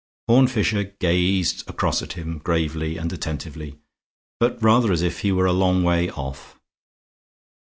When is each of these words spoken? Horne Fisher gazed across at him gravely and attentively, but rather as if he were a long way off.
Horne 0.27 0.47
Fisher 0.47 0.85
gazed 0.99 1.63
across 1.69 2.01
at 2.01 2.13
him 2.13 2.39
gravely 2.39 2.97
and 2.97 3.13
attentively, 3.13 3.77
but 4.39 4.59
rather 4.59 4.91
as 4.91 5.03
if 5.03 5.19
he 5.19 5.31
were 5.31 5.45
a 5.45 5.53
long 5.53 5.83
way 5.83 6.09
off. 6.09 6.59